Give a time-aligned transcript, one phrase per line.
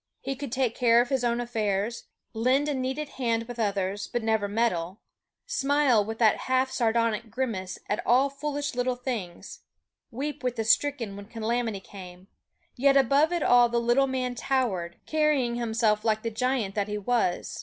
[0.19, 4.23] He could take care of his own affairs, lend a needed hand with others, but
[4.23, 4.99] never meddle
[5.45, 9.59] smile with that half sardonic grimace at all foolish little things,
[10.09, 12.29] weep with the stricken when calamity came;
[12.75, 16.97] yet above it all the little man towered, carrying himself like the giant that he
[16.97, 17.59] was.